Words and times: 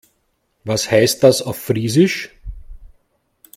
Was 0.63 0.89
heißt 0.89 1.21
das 1.23 1.43
auf 1.43 1.59
Friesisch? 1.61 2.31